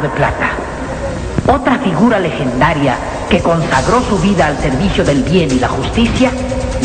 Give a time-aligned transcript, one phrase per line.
[0.00, 0.50] de plata.
[1.46, 2.96] Otra figura legendaria
[3.28, 6.30] que consagró su vida al servicio del bien y la justicia,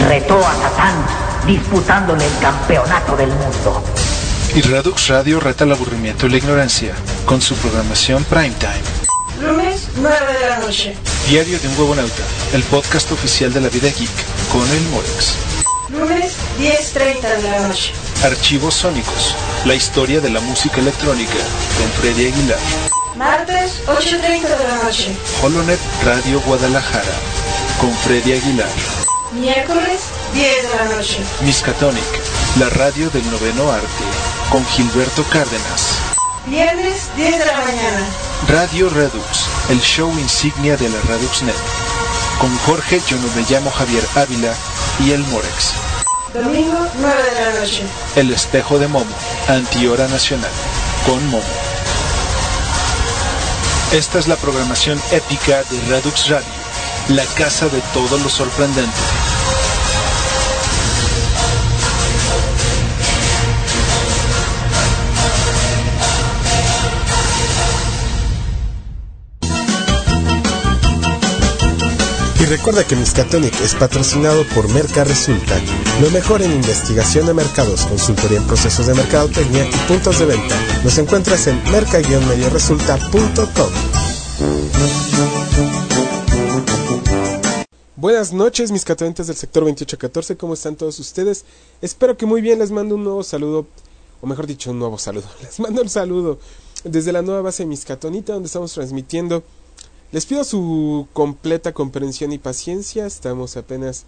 [0.07, 0.95] retó a Satán
[1.45, 3.83] disputándole el campeonato del mundo.
[4.55, 6.93] Y Radux Radio reta el aburrimiento y la ignorancia
[7.25, 8.81] con su programación Primetime.
[9.41, 10.95] Lunes 9 de la noche.
[11.27, 14.09] Diario de un huevonauta, el podcast oficial de la vida geek
[14.51, 15.35] con el Morex.
[15.89, 17.93] Lunes 10.30 de la noche.
[18.23, 19.35] Archivos Sónicos,
[19.65, 21.33] la historia de la música electrónica
[21.77, 22.59] con Freddy Aguilar.
[23.23, 25.15] Martes 8.30 de la noche.
[25.41, 27.15] Holonet Radio Guadalajara
[27.79, 28.67] con Freddy Aguilar.
[29.31, 30.01] Miércoles
[30.33, 31.19] 10 de la noche.
[31.39, 32.03] Miskatonic,
[32.59, 34.03] la radio del noveno arte
[34.49, 35.99] con Gilberto Cárdenas.
[36.47, 38.05] Viernes 10 de la mañana.
[38.49, 41.55] Radio Redux, el show insignia de la ReduxNet.
[42.41, 44.53] Con Jorge Yo no me llamo Javier Ávila
[44.99, 45.71] y el Morex.
[46.33, 47.83] Domingo 9 de la noche.
[48.17, 49.15] El espejo de Momo,
[49.47, 50.51] antihora nacional,
[51.05, 51.72] con Momo.
[53.93, 56.47] Esta es la programación épica de Redux Radio,
[57.09, 58.91] la casa de todo lo sorprendente.
[72.43, 75.57] Y recuerda que Miskatonic es patrocinado por Merca Resulta,
[76.01, 80.53] lo mejor en investigación de mercados, consultoría en procesos de mercadotecnia y puntos de venta.
[80.83, 83.69] Nos encuentras en merca-medioresulta.com.
[87.95, 91.45] Buenas noches, mis catonentes del sector 2814, ¿cómo están todos ustedes?
[91.81, 93.67] Espero que muy bien, les mando un nuevo saludo,
[94.19, 95.29] o mejor dicho, un nuevo saludo.
[95.41, 96.39] Les mando un saludo
[96.83, 99.43] desde la nueva base de Miscatonita, donde estamos transmitiendo.
[100.13, 104.05] Les pido su completa comprensión y paciencia, estamos apenas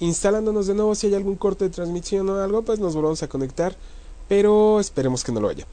[0.00, 0.94] instalándonos de nuevo.
[0.94, 3.74] Si hay algún corte de transmisión o algo, pues nos volvamos a conectar,
[4.28, 5.66] pero esperemos que no lo haya.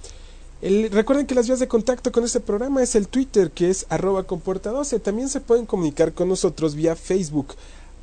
[0.62, 4.24] recuerden que las vías de contacto con este programa es el Twitter, que es arroba
[4.24, 5.02] compuerta 12.
[5.02, 7.48] También se pueden comunicar con nosotros vía Facebook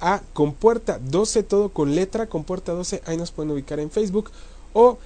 [0.01, 4.31] a compuerta 12, todo con letra, compuerta 12, ahí nos pueden ubicar en Facebook.
[4.75, 4.99] O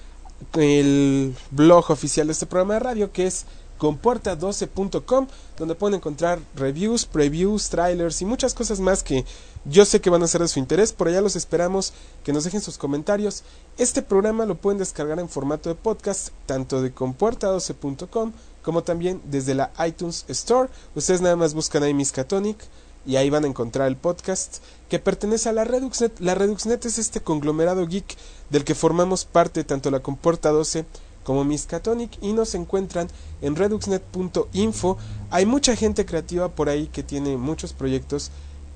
[0.55, 3.45] el blog oficial de este programa de radio, que es
[3.79, 5.27] compuerta12.com,
[5.57, 9.25] donde pueden encontrar reviews, previews, trailers y muchas cosas más que
[9.65, 10.93] yo sé que van a ser de su interés.
[10.93, 11.93] Por allá los esperamos
[12.23, 13.43] que nos dejen sus comentarios.
[13.77, 18.31] Este programa lo pueden descargar en formato de podcast, tanto de compuerta12.com
[18.61, 20.69] como también desde la iTunes Store.
[20.95, 22.57] Ustedes nada más buscan ahí Miskatonic
[23.05, 24.57] y ahí van a encontrar el podcast
[24.89, 26.19] que pertenece a la Reduxnet.
[26.19, 28.17] La Reduxnet es este conglomerado geek
[28.49, 30.85] del que formamos parte tanto la Compuerta 12
[31.25, 33.09] como Miskatonic y nos encuentran
[33.41, 34.97] en reduxnet.info.
[35.31, 38.31] Hay mucha gente creativa por ahí que tiene muchos proyectos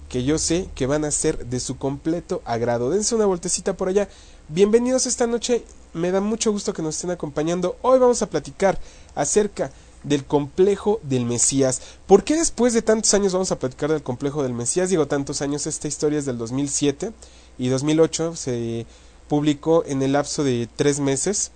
[0.09, 2.89] que yo sé que van a ser de su completo agrado.
[2.89, 4.09] Dense una vueltecita por allá.
[4.49, 5.63] Bienvenidos esta noche.
[5.93, 7.77] Me da mucho gusto que nos estén acompañando.
[7.83, 8.79] Hoy vamos a platicar
[9.13, 9.71] acerca
[10.03, 11.81] del complejo del Mesías.
[12.07, 14.89] ¿Por qué después de tantos años vamos a platicar del complejo del Mesías?
[14.89, 17.11] Digo tantos años, esta historia es del 2007
[17.59, 18.87] y 2008 se
[19.27, 21.51] publicó en el lapso de tres meses.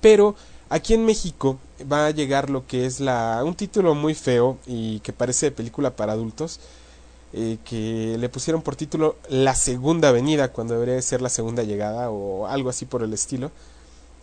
[0.00, 0.34] Pero
[0.68, 1.58] aquí en México
[1.90, 5.52] va a llegar lo que es la un título muy feo y que parece de
[5.52, 6.60] película para adultos.
[7.32, 12.08] Eh, que le pusieron por título La Segunda Avenida, cuando debería ser la segunda llegada
[12.08, 13.50] o algo así por el estilo.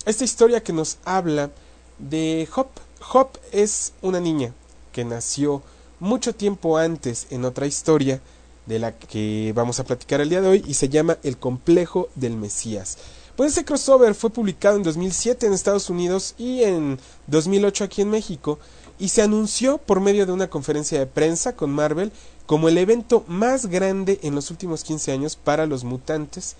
[0.05, 1.51] Esta historia que nos habla
[1.99, 2.69] de Hop.
[3.13, 4.53] Hop es una niña
[4.91, 5.61] que nació
[5.99, 8.21] mucho tiempo antes en otra historia
[8.65, 12.09] de la que vamos a platicar el día de hoy y se llama El complejo
[12.15, 12.97] del Mesías.
[13.35, 18.11] Pues ese crossover fue publicado en 2007 en Estados Unidos y en 2008 aquí en
[18.11, 18.59] México
[18.99, 22.11] y se anunció por medio de una conferencia de prensa con Marvel
[22.45, 26.55] como el evento más grande en los últimos 15 años para los mutantes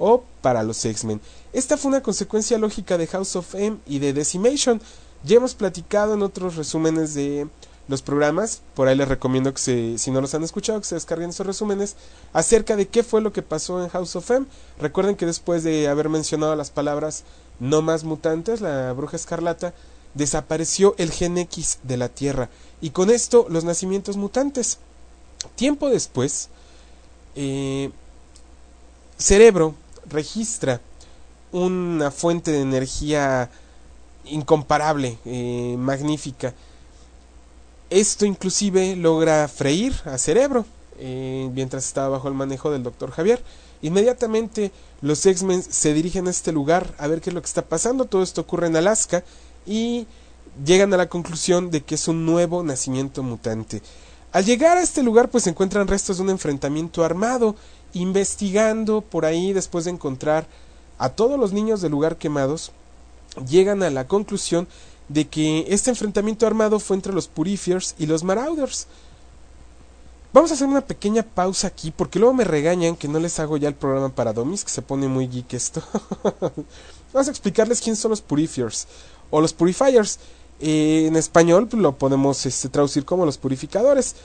[0.00, 1.20] o para los X-Men.
[1.52, 4.80] Esta fue una consecuencia lógica de House of M y de Decimation.
[5.22, 7.46] Ya hemos platicado en otros resúmenes de
[7.88, 10.96] los programas, por ahí les recomiendo que se, si no los han escuchado, que se
[10.96, 11.96] descarguen esos resúmenes
[12.32, 14.46] acerca de qué fue lo que pasó en House of M.
[14.78, 17.24] Recuerden que después de haber mencionado las palabras
[17.60, 19.72] no más mutantes, la bruja escarlata,
[20.14, 22.48] desapareció el gen X de la Tierra
[22.80, 24.78] y con esto los nacimientos mutantes.
[25.54, 26.48] Tiempo después,
[27.34, 27.90] eh,
[29.18, 29.74] Cerebro
[30.08, 30.80] registra
[31.52, 33.50] una fuente de energía
[34.24, 36.54] incomparable, eh, magnífica.
[37.90, 40.66] Esto inclusive logra freír a Cerebro
[40.98, 43.40] eh, mientras estaba bajo el manejo del doctor Javier.
[43.82, 44.72] Inmediatamente
[45.02, 48.06] los X-Men se dirigen a este lugar a ver qué es lo que está pasando.
[48.06, 49.22] Todo esto ocurre en Alaska
[49.66, 50.06] y
[50.64, 53.82] llegan a la conclusión de que es un nuevo nacimiento mutante.
[54.32, 57.54] Al llegar a este lugar pues encuentran restos de un enfrentamiento armado.
[57.92, 60.46] Investigando por ahí después de encontrar
[60.98, 62.72] a todos los niños del lugar quemados,
[63.48, 64.66] llegan a la conclusión
[65.08, 68.86] de que este enfrentamiento armado fue entre los Purifiers y los Marauders.
[70.32, 73.56] Vamos a hacer una pequeña pausa aquí porque luego me regañan que no les hago
[73.56, 75.82] ya el programa para Domis, que se pone muy geek esto.
[77.12, 78.86] Vamos a explicarles quiénes son los Purifiers
[79.30, 80.18] o los Purifiers.
[80.60, 84.16] Eh, en español pues, lo podemos este, traducir como los purificadores.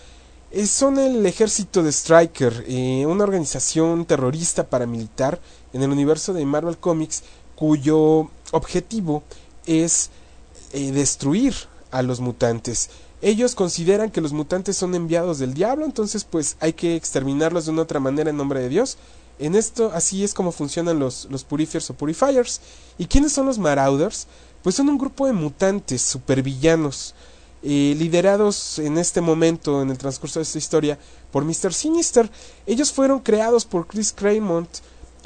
[0.51, 5.39] Eh, son el ejército de Striker, eh, una organización terrorista paramilitar
[5.74, 7.24] en el universo de Marvel Comics
[7.56, 9.24] cuyo objetivo
[9.65, 10.10] es
[10.74, 11.54] eh, destruir
[11.92, 12.90] a los mutantes.
[13.22, 17.72] Ellos consideran que los mutantes son enviados del diablo, entonces pues hay que exterminarlos de
[17.72, 18.98] una otra manera en nombre de Dios.
[19.38, 22.62] En esto así es como funcionan los, los Purifiers o Purifiers.
[22.98, 24.28] ¿Y quiénes son los Marauders?
[24.63, 27.13] Pues son un grupo de mutantes supervillanos,
[27.63, 31.00] eh, liderados en este momento, en el transcurso de esta historia,
[31.32, 31.74] por Mr.
[31.74, 32.30] Sinister.
[32.66, 34.70] Ellos fueron creados por Chris Claremont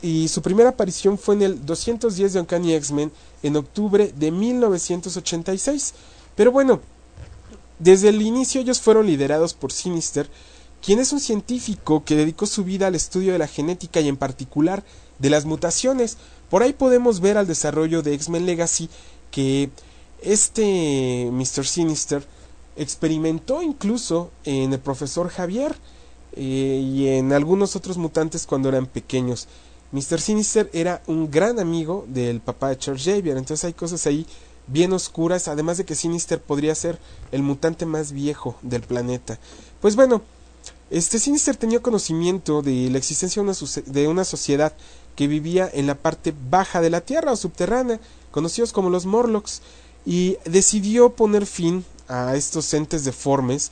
[0.02, 3.12] y su primera aparición fue en el 210 de Uncanny X-Men
[3.44, 5.94] en octubre de 1986.
[6.36, 6.82] Pero bueno,
[7.80, 10.30] desde el inicio ellos fueron liderados por Sinister,
[10.82, 14.18] quien es un científico que dedicó su vida al estudio de la genética y en
[14.18, 14.84] particular
[15.20, 16.18] de las mutaciones.
[16.50, 18.90] Por ahí podemos ver al desarrollo de X-Men Legacy
[19.32, 19.70] que
[20.22, 21.66] este Mr.
[21.66, 22.26] Sinister
[22.76, 25.76] experimentó incluso en el profesor Javier
[26.34, 29.48] eh, y en algunos otros mutantes cuando eran pequeños.
[29.96, 30.20] Mr.
[30.20, 34.28] Sinister era un gran amigo del papá de Charles Xavier, entonces hay cosas ahí
[34.68, 37.00] bien oscuras, además de que Sinister podría ser
[37.32, 39.40] el mutante más viejo del planeta.
[39.80, 40.22] Pues bueno,
[40.90, 44.74] este Sinister tenía conocimiento de la existencia de una, de una sociedad
[45.16, 49.62] que vivía en la parte baja de la Tierra o subterránea, conocidos como los Morlocks,
[50.06, 53.72] y decidió poner fin a estos entes deformes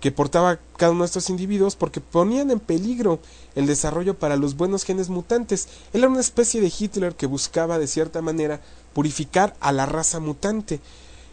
[0.00, 3.18] que portaba cada uno de estos individuos porque ponían en peligro
[3.54, 5.68] el desarrollo para los buenos genes mutantes.
[5.92, 8.60] Él era una especie de Hitler que buscaba de cierta manera
[8.92, 10.80] purificar a la raza mutante.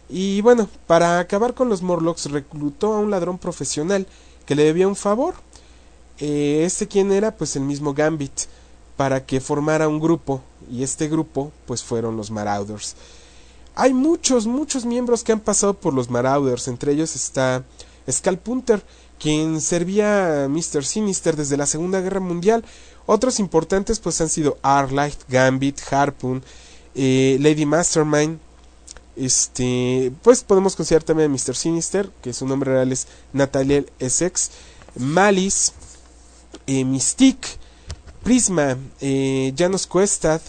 [0.08, 4.06] Y bueno, para acabar con los Morlocks reclutó a un ladrón profesional
[4.46, 5.34] que le debía un favor.
[6.18, 8.32] Eh, este quién era, pues el mismo Gambit,
[8.96, 12.94] para que formara un grupo, y este grupo, pues fueron los Marauders.
[13.74, 17.64] Hay muchos, muchos miembros que han pasado por los Marauders, entre ellos está
[18.42, 18.82] Punter,
[19.18, 20.84] quien servía a Mr.
[20.84, 22.64] Sinister desde la Segunda Guerra Mundial.
[23.06, 26.42] Otros importantes pues han sido Arlight, Gambit, Harpoon,
[26.94, 28.38] eh, Lady Mastermind.
[29.16, 31.54] Este, pues podemos considerar también a Mr.
[31.54, 34.50] Sinister, que su nombre real es Nathaniel Essex,
[34.96, 35.72] Malice,
[36.66, 37.48] eh, Mystique,
[38.22, 40.40] Prisma, eh, Janos Questad,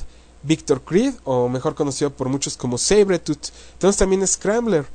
[0.43, 3.50] Victor Creed, o mejor conocido por muchos como Sabretooth.
[3.77, 4.85] Tenemos también Scrambler.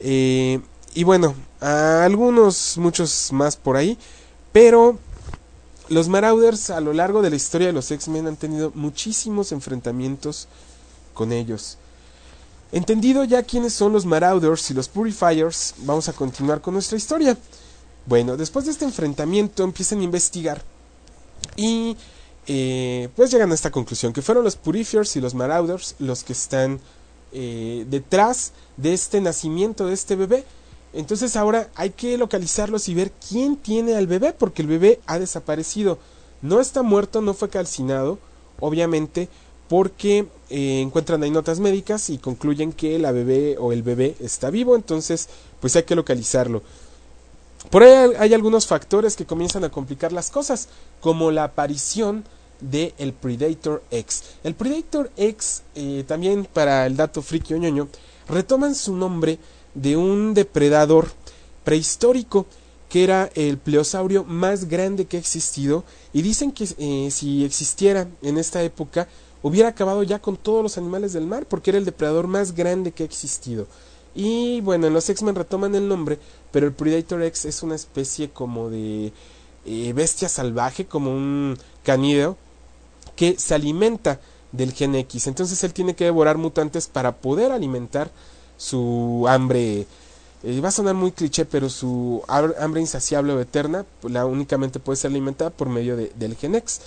[0.00, 0.60] Eh,
[0.94, 3.96] y bueno, algunos, muchos más por ahí.
[4.52, 4.98] Pero
[5.88, 10.48] los Marauders a lo largo de la historia de los X-Men han tenido muchísimos enfrentamientos
[11.14, 11.78] con ellos.
[12.72, 17.36] Entendido ya quiénes son los Marauders y los Purifiers, vamos a continuar con nuestra historia.
[18.06, 20.62] Bueno, después de este enfrentamiento empiezan a investigar
[21.56, 21.96] y
[22.46, 26.32] eh, pues llegan a esta conclusión, que fueron los Purifiers y los Marauders los que
[26.32, 26.80] están
[27.32, 30.44] eh, detrás de este nacimiento de este bebé.
[30.92, 35.18] Entonces ahora hay que localizarlos y ver quién tiene al bebé, porque el bebé ha
[35.18, 35.98] desaparecido.
[36.42, 38.18] No está muerto, no fue calcinado,
[38.60, 39.28] obviamente,
[39.68, 44.50] porque eh, encuentran ahí notas médicas y concluyen que la bebé o el bebé está
[44.50, 45.28] vivo, entonces
[45.60, 46.62] pues hay que localizarlo.
[47.70, 50.68] Por ahí hay algunos factores que comienzan a complicar las cosas,
[51.00, 52.24] como la aparición
[52.60, 54.24] de el Predator X.
[54.44, 57.88] El Predator X, eh, también para el dato friki o ñoño,
[58.28, 59.38] retoman su nombre
[59.74, 61.08] de un depredador
[61.64, 62.46] prehistórico
[62.88, 68.06] que era el pleosaurio más grande que ha existido y dicen que eh, si existiera
[68.20, 69.08] en esta época
[69.42, 72.92] hubiera acabado ya con todos los animales del mar porque era el depredador más grande
[72.92, 73.66] que ha existido.
[74.14, 76.18] Y bueno, en los X-Men retoman el nombre,
[76.50, 79.12] pero el Predator X es una especie como de
[79.64, 82.36] eh, bestia salvaje, como un canídeo,
[83.16, 84.20] que se alimenta
[84.52, 85.28] del gen X.
[85.28, 88.10] Entonces él tiene que devorar mutantes para poder alimentar
[88.62, 89.86] su hambre.
[90.44, 94.96] Eh, va a sonar muy cliché, pero su hambre insaciable o eterna, la únicamente puede
[94.96, 96.80] ser alimentada por medio de, del gen X.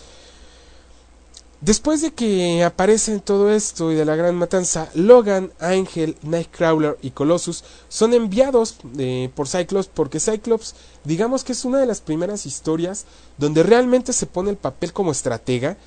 [1.62, 7.12] Después de que aparece todo esto y de la gran matanza, Logan, Ángel, Nightcrawler y
[7.12, 12.46] Colossus son enviados eh, por Cyclops porque Cyclops, digamos que es una de las primeras
[12.46, 13.06] historias
[13.38, 15.78] donde realmente se pone el papel como estratega,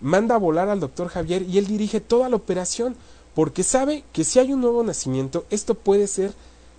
[0.00, 2.96] manda a volar al doctor Javier y él dirige toda la operación
[3.34, 6.32] porque sabe que si hay un nuevo nacimiento, esto puede ser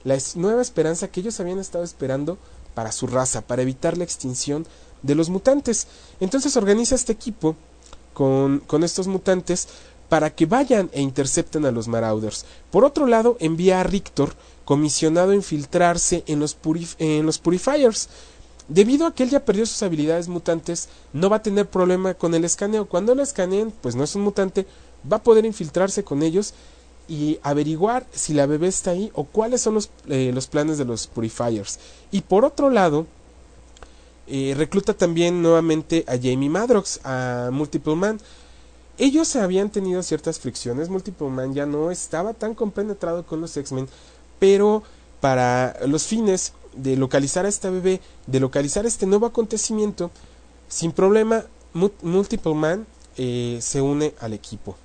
[0.03, 2.37] la nueva esperanza que ellos habían estado esperando
[2.73, 4.65] para su raza, para evitar la extinción
[5.01, 5.87] de los mutantes.
[6.19, 7.55] Entonces organiza este equipo
[8.13, 9.67] con, estos mutantes
[10.09, 12.45] para que vayan e intercepten a los Marauders.
[12.69, 14.33] Por otro lado, envía a Rictor,
[14.65, 16.57] comisionado a infiltrarse en los,
[16.99, 18.09] en los Purifiers.
[18.67, 22.35] Debido a que él ya perdió sus habilidades mutantes, no va a tener problema con
[22.35, 22.87] el escaneo.
[22.87, 24.67] Cuando lo escaneen, pues no es un mutante,
[25.09, 26.53] va a poder infiltrarse con ellos
[27.07, 30.85] y averiguar si la bebé está ahí o cuáles son los, eh, los planes de
[30.85, 31.79] los Purifiers.
[32.11, 33.05] Y por otro lado,
[34.27, 38.19] eh, recluta también nuevamente a Jamie Madrox, a Multiple Man.
[38.97, 43.89] Ellos habían tenido ciertas fricciones, Multiple Man ya no estaba tan compenetrado con los X-Men,
[44.39, 44.83] pero
[45.19, 50.11] para los fines de localizar a esta bebé, de localizar este nuevo acontecimiento,
[50.69, 51.43] sin problema,
[51.73, 52.85] Multiple Man
[53.17, 54.77] eh, se une al equipo.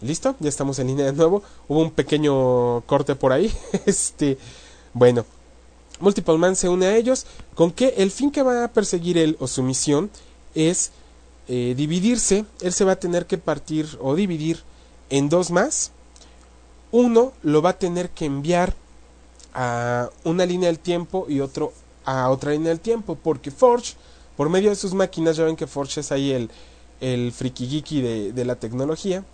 [0.00, 0.36] ¿Listo?
[0.40, 1.42] Ya estamos en línea de nuevo.
[1.68, 3.52] Hubo un pequeño corte por ahí.
[3.86, 4.38] este,
[4.92, 5.24] bueno,
[6.00, 9.36] Multiple Man se une a ellos con que el fin que va a perseguir él
[9.40, 10.10] o su misión
[10.54, 10.92] es
[11.48, 12.44] eh, dividirse.
[12.60, 14.62] Él se va a tener que partir o dividir
[15.08, 15.92] en dos más.
[16.92, 18.74] Uno lo va a tener que enviar
[19.54, 21.72] a una línea del tiempo y otro
[22.04, 23.16] a otra línea del tiempo.
[23.16, 23.94] Porque Forge,
[24.36, 26.50] por medio de sus máquinas, ya ven que Forge es ahí el,
[27.00, 29.24] el friki de, de la tecnología.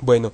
[0.00, 0.32] Bueno,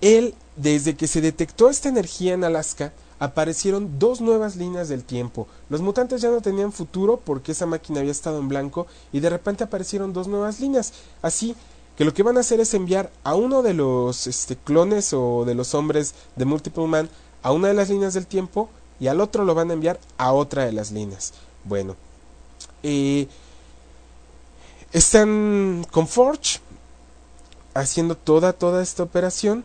[0.00, 5.48] él, desde que se detectó esta energía en Alaska, aparecieron dos nuevas líneas del tiempo.
[5.68, 9.30] Los mutantes ya no tenían futuro porque esa máquina había estado en blanco y de
[9.30, 10.92] repente aparecieron dos nuevas líneas.
[11.22, 11.56] Así
[11.96, 15.44] que lo que van a hacer es enviar a uno de los este, clones o
[15.44, 17.08] de los hombres de Multiple Man
[17.42, 18.68] a una de las líneas del tiempo
[19.00, 21.32] y al otro lo van a enviar a otra de las líneas.
[21.64, 21.96] Bueno,
[22.84, 23.26] eh,
[24.92, 26.60] están con Forge
[27.74, 29.64] haciendo toda, toda esta operación.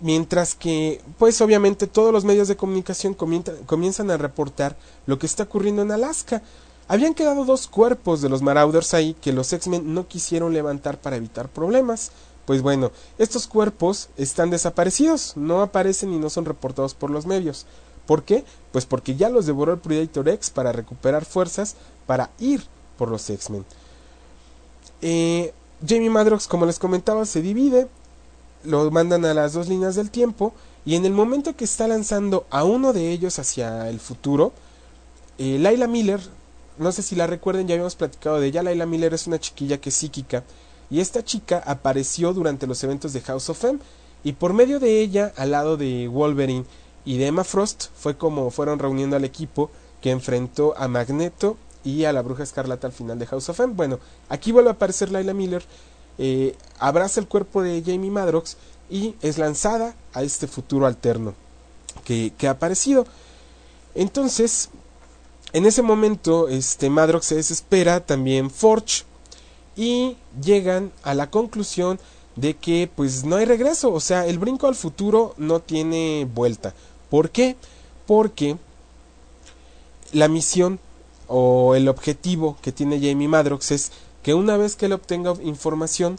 [0.00, 5.44] Mientras que, pues obviamente todos los medios de comunicación comienzan a reportar lo que está
[5.44, 6.42] ocurriendo en Alaska.
[6.88, 11.16] Habían quedado dos cuerpos de los Marauders ahí que los X-Men no quisieron levantar para
[11.16, 12.10] evitar problemas.
[12.44, 17.64] Pues bueno, estos cuerpos están desaparecidos, no aparecen y no son reportados por los medios.
[18.06, 18.44] ¿Por qué?
[18.72, 22.62] Pues porque ya los devoró el Predator X para recuperar fuerzas para ir
[22.98, 23.64] por los X-Men.
[25.00, 25.54] Eh,
[25.86, 27.88] Jamie Madrox, como les comentaba, se divide,
[28.64, 30.54] lo mandan a las dos líneas del tiempo
[30.86, 34.52] y en el momento que está lanzando a uno de ellos hacia el futuro,
[35.38, 36.20] eh, Laila Miller,
[36.78, 39.80] no sé si la recuerden, ya habíamos platicado de ella, Laila Miller es una chiquilla
[39.80, 40.44] que es psíquica
[40.90, 43.78] y esta chica apareció durante los eventos de House of M
[44.22, 46.64] y por medio de ella, al lado de Wolverine
[47.04, 52.04] y de Emma Frost, fue como fueron reuniendo al equipo que enfrentó a Magneto y
[52.04, 53.74] a la bruja escarlata al final de House of M.
[53.74, 55.64] Bueno, aquí vuelve a aparecer Laila Miller,
[56.18, 58.56] eh, abraza el cuerpo de Jamie Madrox
[58.90, 61.34] y es lanzada a este futuro alterno
[62.04, 63.06] que, que ha aparecido.
[63.94, 64.70] Entonces,
[65.52, 69.04] en ese momento, este Madrox se desespera, también Forge,
[69.76, 71.98] y llegan a la conclusión
[72.36, 76.74] de que pues no hay regreso, o sea, el brinco al futuro no tiene vuelta.
[77.10, 77.56] ¿Por qué?
[78.06, 78.56] Porque
[80.12, 80.80] la misión
[81.36, 83.90] o el objetivo que tiene Jamie Madrox es
[84.22, 86.16] que una vez que él obtenga información,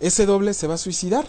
[0.00, 1.26] ese doble se va a suicidar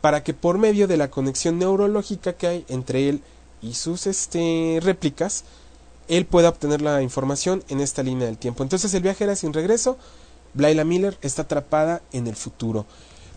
[0.00, 3.22] para que por medio de la conexión neurológica que hay entre él
[3.62, 5.44] y sus este, réplicas,
[6.08, 8.64] él pueda obtener la información en esta línea del tiempo.
[8.64, 9.96] Entonces el viaje era sin regreso,
[10.54, 12.86] Blayla Miller está atrapada en el futuro.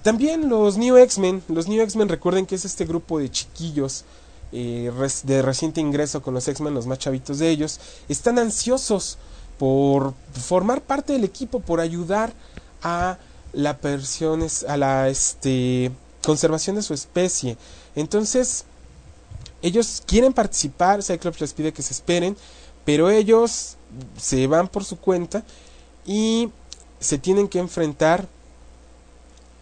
[0.02, 4.04] También los New X-Men, los New X-Men recuerden que es este grupo de chiquillos
[4.52, 4.92] eh,
[5.26, 7.80] de reciente ingreso con los X-Men, los más chavitos de ellos,
[8.10, 9.20] están ansiosos
[9.58, 12.34] por formar parte del equipo, por ayudar
[12.82, 13.18] a
[13.54, 13.80] la
[14.68, 15.92] a la este,
[16.24, 17.58] conservación de su especie.
[17.96, 18.66] Entonces,
[19.62, 22.38] ellos quieren participar, Cyclops les pide que se esperen,
[22.86, 23.78] pero ellos
[24.18, 25.44] se van por su cuenta
[26.06, 26.50] y
[27.00, 28.28] se tienen que enfrentar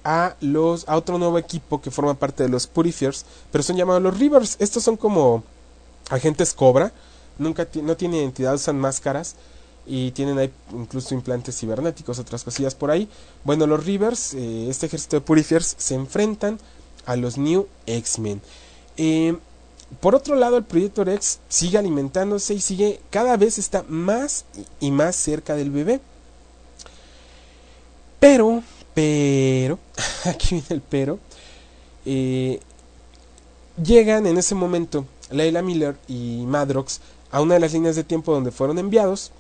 [0.04, 4.04] a los a otro nuevo equipo que forma parte de los Purifiers, pero son llamados
[4.04, 4.58] los Rivers.
[4.60, 5.44] Estos son como
[6.10, 6.92] agentes Cobra,
[7.40, 9.36] nunca no tienen identidad, usan máscaras
[9.86, 13.08] y tienen ahí incluso implantes cibernéticos, otras cosillas por ahí.
[13.44, 16.60] Bueno, los Rivers, eh, este ejército de Purifiers, se enfrentan
[17.06, 18.42] a los New X-Men.
[18.98, 19.38] Eh,
[20.00, 24.46] por otro lado, el Predator X sigue alimentándose y sigue cada vez está más
[24.80, 26.02] y más cerca del bebé.
[28.20, 28.64] Pero
[28.96, 29.78] pero,
[30.26, 31.20] aquí viene el pero,
[32.06, 32.62] eh,
[33.84, 38.34] llegan en ese momento Leila Miller y Madrox a una de las líneas de tiempo
[38.34, 39.32] donde fueron enviados,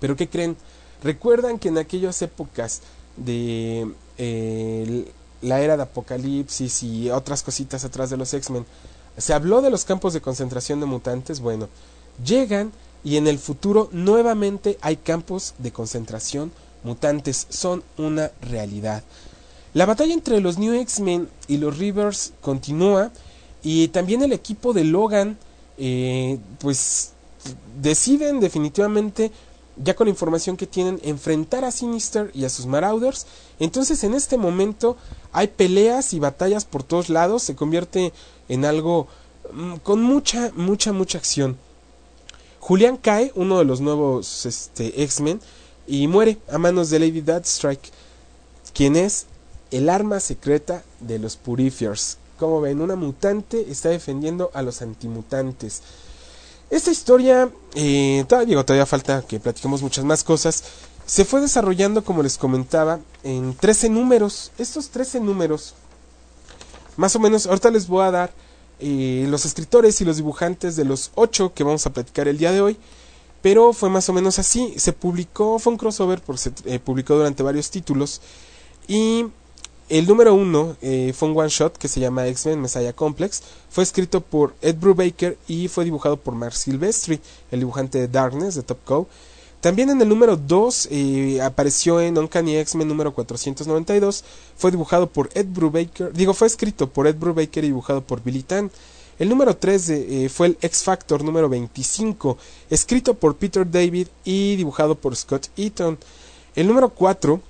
[0.00, 0.56] pero ¿qué creen?
[1.02, 2.82] Recuerdan que en aquellas épocas
[3.16, 5.10] de eh,
[5.42, 8.66] la era de Apocalipsis y otras cositas atrás de los X-Men,
[9.16, 11.68] se habló de los campos de concentración de mutantes, bueno,
[12.24, 12.72] llegan
[13.04, 19.02] y en el futuro nuevamente hay campos de concentración mutantes son una realidad.
[19.74, 23.10] La batalla entre los New X-Men y los Rivers continúa
[23.62, 25.38] y también el equipo de Logan
[25.76, 27.12] eh, pues
[27.80, 29.30] deciden definitivamente
[29.82, 33.26] ya con la información que tienen enfrentar a Sinister y a sus Marauders.
[33.58, 34.96] Entonces en este momento
[35.32, 38.12] hay peleas y batallas por todos lados, se convierte
[38.48, 39.08] en algo
[39.52, 41.56] mm, con mucha, mucha, mucha acción.
[42.60, 45.40] Julian cae, uno de los nuevos este, X-Men,
[45.86, 47.90] y muere a manos de Lady Deathstrike,
[48.74, 49.26] quien es
[49.70, 52.18] el arma secreta de los Purifiers.
[52.38, 55.82] Como ven, una mutante está defendiendo a los antimutantes.
[56.70, 60.64] Esta historia, eh, todavía, todavía falta que platiquemos muchas más cosas.
[61.06, 64.52] Se fue desarrollando, como les comentaba, en 13 números.
[64.58, 65.74] Estos 13 números,
[66.96, 68.32] más o menos, ahorita les voy a dar
[68.80, 72.52] eh, los escritores y los dibujantes de los 8 que vamos a platicar el día
[72.52, 72.76] de hoy.
[73.40, 74.74] Pero fue más o menos así.
[74.76, 78.20] Se publicó, fue un crossover, porque se eh, publicó durante varios títulos.
[78.86, 79.26] Y
[79.88, 83.42] el número uno eh, fue un one shot que se llama X-Men Messiah Complex.
[83.70, 87.20] Fue escrito por Ed Brubaker y fue dibujado por Mark Silvestri,
[87.50, 89.06] el dibujante de Darkness de Top Cow.
[89.60, 94.24] También en el número 2 eh, apareció en Uncanny X-Men número 492.
[94.56, 98.42] Fue dibujado por Ed Brubaker, digo, fue escrito por Ed Brubaker y dibujado por Billy
[98.42, 98.70] Tan.
[99.18, 102.38] El número 3 eh, fue el X Factor número 25,
[102.70, 105.98] escrito por Peter David y dibujado por Scott Eaton.
[106.54, 107.40] El número 4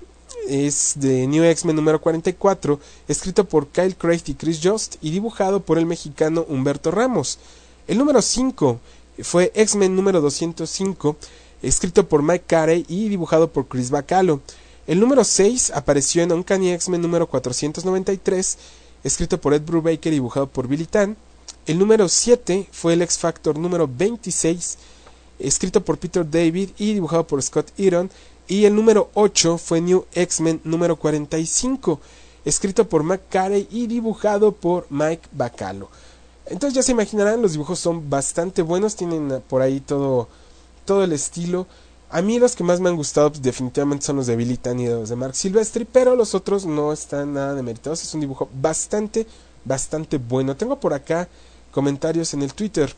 [0.48, 5.60] es de New X-Men número 44, escrito por Kyle Craft y Chris Jost y dibujado
[5.60, 7.38] por el mexicano Humberto Ramos.
[7.86, 8.80] El número 5
[9.22, 11.16] fue X-Men número 205,
[11.62, 14.40] escrito por Mike Carey y dibujado por Chris Bacalo.
[14.86, 18.58] El número 6 apareció en Uncanny X-Men número 493,
[19.04, 21.16] escrito por Ed Brubaker y dibujado por Billy Tan.
[21.66, 24.78] El número 7 fue el X Factor número 26,
[25.38, 28.10] escrito por Peter David y dibujado por Scott Eaton.
[28.48, 32.00] Y el número 8 fue New X-Men número 45,
[32.46, 35.90] escrito por Mac Carey y dibujado por Mike Bacalo.
[36.46, 40.28] Entonces ya se imaginarán, los dibujos son bastante buenos, tienen por ahí todo,
[40.86, 41.66] todo el estilo.
[42.08, 44.80] A mí los que más me han gustado pues, definitivamente son los de Billy Tan
[44.80, 48.02] y los de Mark Silvestri, pero los otros no están nada demeritados.
[48.02, 49.26] Es un dibujo bastante,
[49.66, 50.56] bastante bueno.
[50.56, 51.28] Tengo por acá
[51.70, 52.94] comentarios en el Twitter.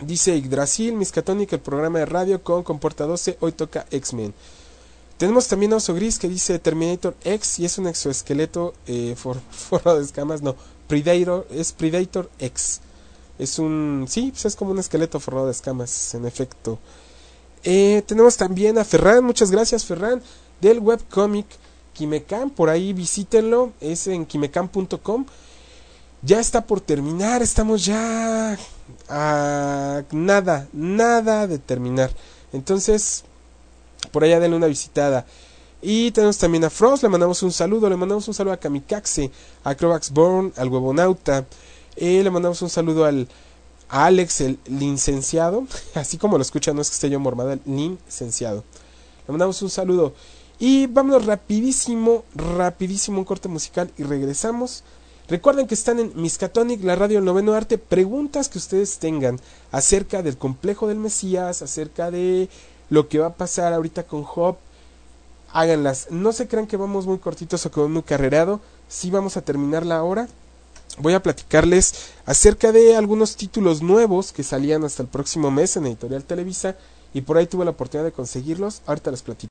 [0.00, 4.34] Dice Yggdrasil, Miskatonic, el programa de radio con Comporta 12, hoy toca X-Men.
[5.24, 9.16] Tenemos también a Oso Gris que dice Terminator X y es un exoesqueleto eh,
[9.50, 10.42] forrado de escamas.
[10.42, 10.54] No,
[10.86, 12.82] Predator, es Predator X.
[13.38, 14.04] Es un.
[14.06, 16.78] Sí, pues es como un esqueleto forrado de escamas, en efecto.
[17.62, 20.20] Eh, tenemos también a Ferran, muchas gracias Ferran,
[20.60, 21.46] del webcomic
[21.94, 22.50] Kimecam.
[22.50, 25.24] Por ahí visítenlo, es en kimecam.com.
[26.20, 28.58] Ya está por terminar, estamos ya
[29.08, 32.10] a nada, nada de terminar.
[32.52, 33.24] Entonces,
[34.14, 35.26] por allá denle una visitada.
[35.82, 39.32] Y tenemos también a Frost, le mandamos un saludo, le mandamos un saludo a Kamikaze,
[39.64, 41.44] a Crovax Born, al Huevonauta,
[41.96, 43.28] eh, le mandamos un saludo al
[43.88, 48.62] Alex, el licenciado, así como lo escuchan, no es que esté yo mormada, el licenciado.
[49.26, 50.14] Le mandamos un saludo.
[50.60, 54.84] Y vámonos rapidísimo, rapidísimo un corte musical y regresamos.
[55.26, 57.78] Recuerden que están en Miskatonic, la radio del noveno arte.
[57.78, 59.40] Preguntas que ustedes tengan
[59.72, 62.48] acerca del complejo del Mesías, acerca de
[62.90, 64.56] lo que va a pasar ahorita con Job,
[65.52, 66.08] háganlas.
[66.10, 68.60] No se crean que vamos muy cortitos o vamos muy carrerado.
[68.88, 70.28] Sí vamos a terminar la hora.
[70.98, 75.86] Voy a platicarles acerca de algunos títulos nuevos que salían hasta el próximo mes en
[75.86, 76.76] Editorial Televisa
[77.12, 78.82] y por ahí tuve la oportunidad de conseguirlos.
[78.86, 79.50] Ahorita les platico.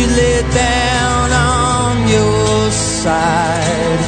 [0.00, 4.00] you lay down on your side.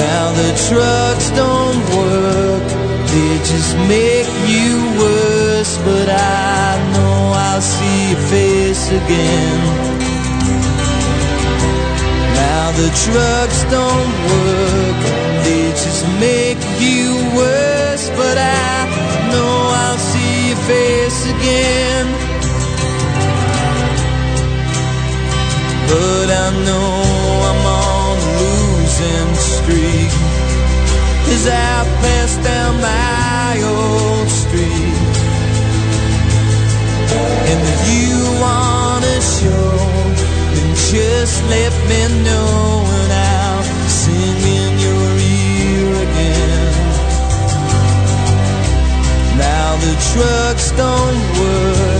[0.00, 2.66] Now the trucks don't work,
[3.12, 5.76] they just make you worse.
[5.84, 9.60] But I know I'll see your face again.
[12.40, 15.00] Now the trucks don't work,
[15.44, 18.08] they just make you worse.
[18.20, 18.88] But I
[19.30, 22.23] know I'll see your face again.
[25.88, 26.92] But I know
[27.50, 30.34] I'm on a losing streak.
[31.34, 34.94] As I pass down my old street
[37.50, 39.74] And if you wanna show
[40.54, 45.08] Then just let me know And I'll sing in your
[45.40, 46.74] ear again.
[49.36, 51.93] Now the trucks don't work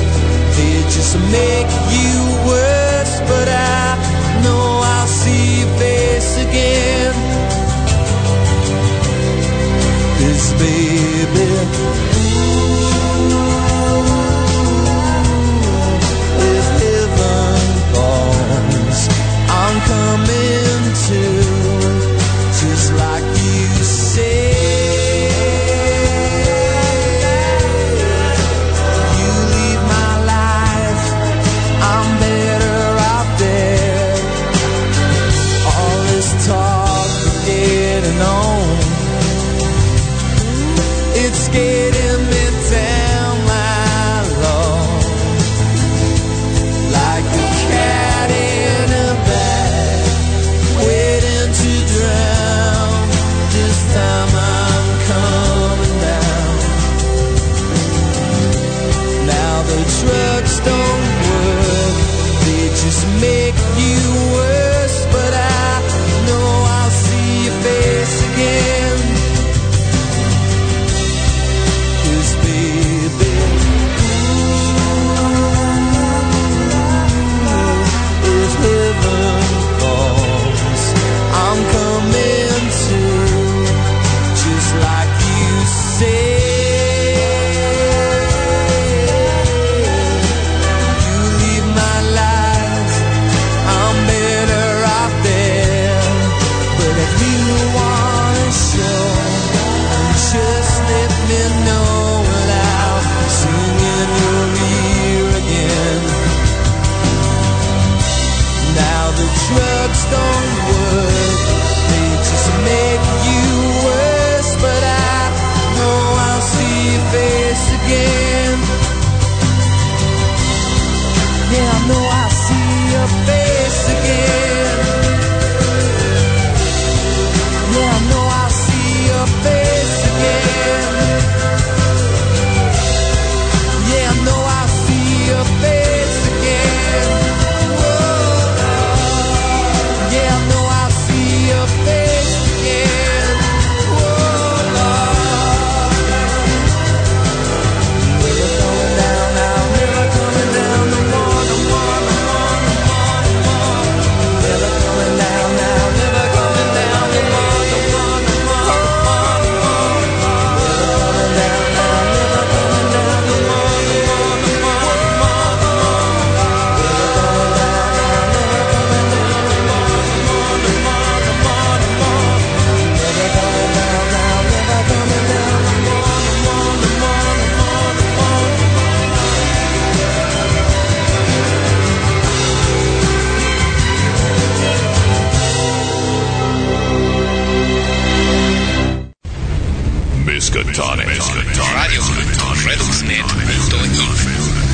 [191.85, 193.77] Radio ReduxNet.info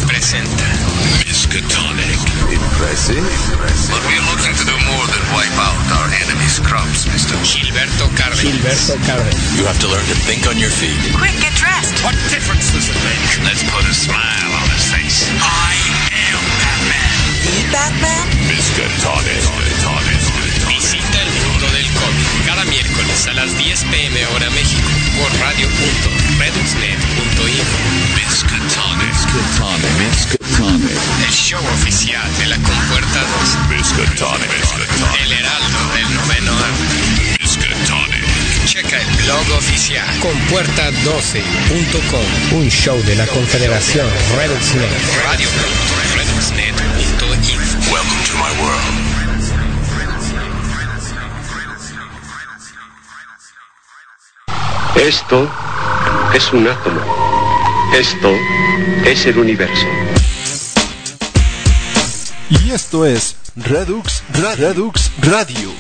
[0.07, 0.63] presenta
[1.27, 2.23] Miskatonic.
[2.55, 3.27] Impressive.
[3.91, 7.35] But we're looking to do more than wipe out our enemy's crops, Mr.
[7.43, 8.47] Gilberto Cárdenas.
[8.47, 9.43] Gilberto Cárdenas.
[9.59, 10.95] You have to learn to think on your feet.
[11.19, 11.99] Quick, get dressed.
[12.07, 13.43] What difference does it make?
[13.43, 15.27] Let's put a smile on his face.
[15.43, 15.75] I
[16.15, 17.11] am Batman.
[17.43, 18.23] The Batman?
[18.47, 19.43] Miskatonic.
[20.71, 24.87] Visita el mundo del cómic cada miércoles a las 10 pm hora México
[25.19, 26.30] por radio.reduxnet.info.
[26.41, 27.69] Miskatonic.
[28.17, 29.13] Miskatonic.
[30.01, 30.97] Miskatonic.
[31.27, 33.21] El show oficial de la Compuerta
[33.69, 33.77] 2.
[33.77, 34.51] Miskatonic.
[35.23, 37.37] El Heraldo del Noveno Arte.
[37.41, 38.25] Miskatonic.
[38.65, 42.27] Checa el blog oficial compuerta12.com.
[42.59, 44.91] Un show de la Confederación ReduxNet.
[45.25, 47.93] radio.reduxnet.info.
[47.93, 48.97] Welcome to my world.
[54.97, 55.49] Esto
[56.35, 57.01] es un átomo.
[57.99, 58.31] Esto
[59.07, 59.87] es el universo.
[62.51, 65.71] Y esto es Redux, Ra- Redux Radio.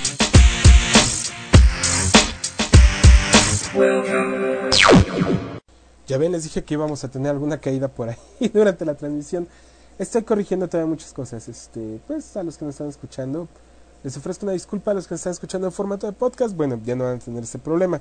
[6.06, 8.16] Ya ven, les dije que íbamos a tener alguna caída por ahí
[8.52, 9.48] durante la transmisión.
[9.98, 11.46] Estoy corrigiendo todavía muchas cosas.
[11.48, 13.48] Este, pues a los que nos están escuchando,
[14.02, 16.56] les ofrezco una disculpa a los que nos están escuchando en formato de podcast.
[16.56, 18.00] Bueno, ya no van a tener ese problema.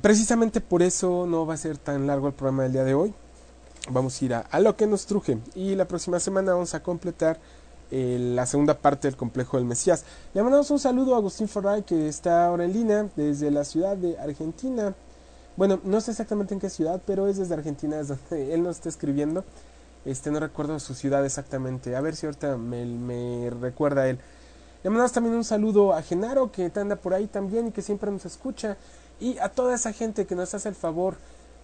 [0.00, 3.14] Precisamente por eso no va a ser tan largo el programa del día de hoy.
[3.90, 5.38] Vamos a ir a, a lo que nos truje.
[5.54, 7.38] Y la próxima semana vamos a completar
[7.94, 10.06] eh, la segunda parte del complejo del Mesías.
[10.32, 13.98] Le mandamos un saludo a Agustín Ferray que está ahora en línea desde la ciudad
[13.98, 14.94] de Argentina.
[15.58, 18.76] Bueno, no sé exactamente en qué ciudad, pero es desde Argentina, es donde él nos
[18.76, 19.44] está escribiendo.
[20.06, 21.94] Este, no recuerdo su ciudad exactamente.
[21.94, 24.18] A ver si ahorita me, me recuerda él.
[24.82, 28.10] Le mandamos también un saludo a Genaro, que anda por ahí también y que siempre
[28.10, 28.78] nos escucha.
[29.22, 31.14] Y a toda esa gente que nos hace el favor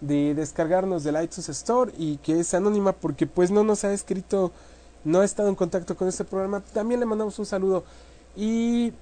[0.00, 4.52] de descargarnos del iTunes Store y que es anónima porque pues no nos ha escrito,
[5.02, 6.60] no ha estado en contacto con este programa.
[6.72, 7.82] También le mandamos un saludo.
[8.36, 8.92] Y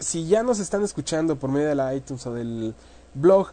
[0.00, 2.74] si ya nos están escuchando por medio de la iTunes o del
[3.14, 3.52] blog,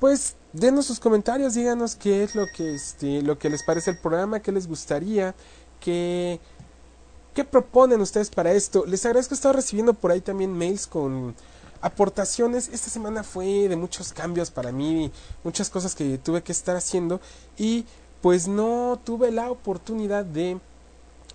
[0.00, 3.98] pues denos sus comentarios, díganos qué es lo que este lo que les parece el
[3.98, 5.34] programa, qué les gustaría,
[5.80, 6.40] qué
[7.32, 8.84] qué proponen ustedes para esto.
[8.84, 11.34] Les agradezco he estado recibiendo por ahí también mails con
[11.84, 12.68] aportaciones.
[12.72, 15.12] Esta semana fue de muchos cambios para mí,
[15.44, 17.20] muchas cosas que tuve que estar haciendo
[17.58, 17.84] y
[18.22, 20.58] pues no tuve la oportunidad de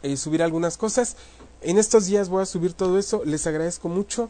[0.02, 1.18] eh, subir algunas cosas.
[1.62, 4.28] En estos días voy a subir todo eso, les agradezco mucho.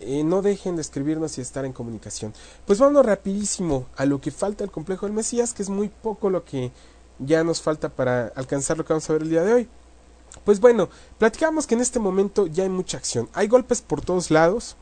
[0.00, 2.34] Eh, no dejen de escribirnos y estar en comunicación.
[2.66, 6.28] Pues vamos rapidísimo a lo que falta el complejo del Mesías, que es muy poco
[6.28, 6.72] lo que
[7.20, 9.68] ya nos falta para alcanzar lo que vamos a ver el día de hoy.
[10.44, 13.30] Pues bueno, platicamos que en este momento ya hay mucha acción.
[13.32, 14.76] Hay golpes por todos lados,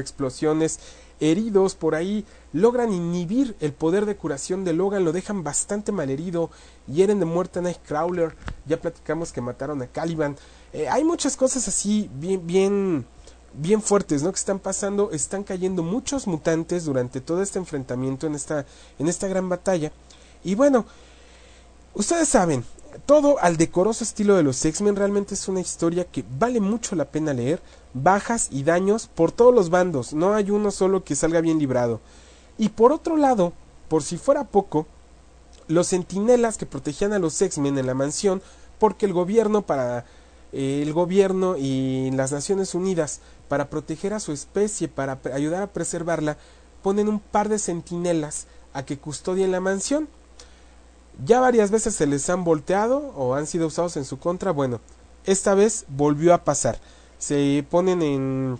[0.00, 0.80] explosiones,
[1.20, 6.10] heridos por ahí, logran inhibir el poder de curación de Logan, lo dejan bastante mal
[6.10, 6.50] herido,
[6.86, 10.36] hieren de muerte a Nightcrawler, ya platicamos que mataron a Caliban.
[10.72, 13.06] Eh, hay muchas cosas así bien, bien,
[13.54, 14.30] bien fuertes, ¿no?
[14.30, 18.66] Que están pasando, están cayendo muchos mutantes durante todo este enfrentamiento en esta,
[18.98, 19.92] en esta gran batalla.
[20.44, 20.86] Y bueno,
[21.94, 22.64] ustedes saben,
[23.04, 27.04] todo al decoroso estilo de los X-Men realmente es una historia que vale mucho la
[27.06, 27.60] pena leer,
[28.02, 32.00] bajas y daños por todos los bandos, no hay uno solo que salga bien librado.
[32.58, 33.52] Y por otro lado,
[33.88, 34.86] por si fuera poco,
[35.68, 38.42] los centinelas que protegían a los X-Men en la mansión,
[38.78, 40.04] porque el gobierno para
[40.52, 45.72] eh, el gobierno y las Naciones Unidas para proteger a su especie, para ayudar a
[45.72, 46.36] preservarla,
[46.82, 50.08] ponen un par de centinelas a que custodien la mansión.
[51.24, 54.50] Ya varias veces se les han volteado o han sido usados en su contra.
[54.50, 54.80] Bueno,
[55.24, 56.78] esta vez volvió a pasar.
[57.26, 58.56] Se ponen en,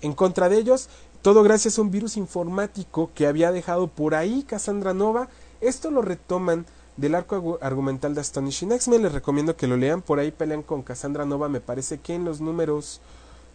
[0.00, 0.88] en contra de ellos.
[1.22, 5.28] Todo gracias a un virus informático que había dejado por ahí Cassandra Nova.
[5.60, 6.66] Esto lo retoman
[6.96, 9.02] del arco argumental de Astonishing X-Men.
[9.02, 10.02] Les recomiendo que lo lean.
[10.02, 11.48] Por ahí pelean con Cassandra Nova.
[11.48, 13.00] Me parece que en los números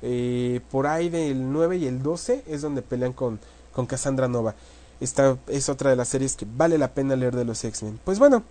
[0.02, 3.40] eh, por ahí del 9 y el 12 es donde pelean con,
[3.72, 4.54] con Cassandra Nova.
[5.00, 8.02] Esta es otra de las series que vale la pena leer de los X-Men.
[8.04, 8.44] Pues bueno,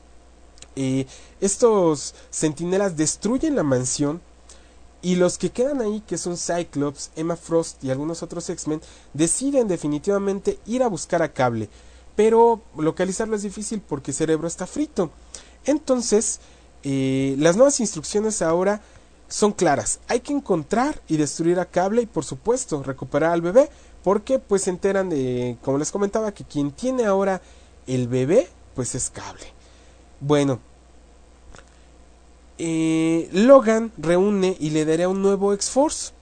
[0.77, 1.05] eh,
[1.43, 4.23] estos centinelas destruyen la mansión
[5.03, 8.81] y los que quedan ahí, que son Cyclops, Emma Frost y algunos otros X-Men,
[9.15, 11.69] deciden definitivamente ir a buscar a Cable.
[12.17, 15.11] Pero localizarlo es difícil porque Cerebro está frito.
[15.65, 16.41] Entonces,
[16.83, 18.83] eh, las nuevas instrucciones ahora
[19.29, 20.01] son claras.
[20.09, 23.71] Hay que encontrar y destruir a Cable y por supuesto recuperar al bebé.
[24.03, 27.43] Porque pues se enteran de, como les comentaba, que quien tiene ahora
[27.87, 29.47] el bebé pues es Cable.
[30.21, 30.61] Bueno,
[32.63, 36.13] eh, Logan reúne y le dará un nuevo X-Force.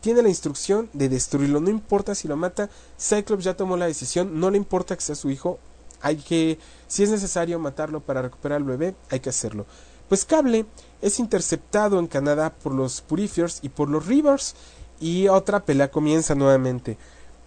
[0.00, 1.60] tiene la instrucción de destruirlo.
[1.60, 5.14] No importa si lo mata, Cyclops ya tomó la decisión, no le importa que sea
[5.14, 5.58] su hijo,
[6.00, 9.66] hay que, si es necesario matarlo para recuperar al bebé, hay que hacerlo.
[10.08, 10.66] Pues Cable
[11.02, 14.54] es interceptado en Canadá por los Purifiers y por los Rivers
[15.00, 16.96] y otra pelea comienza nuevamente.